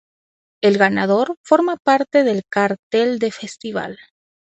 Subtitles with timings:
[0.63, 3.99] El ganador forma parte del cartel del festival.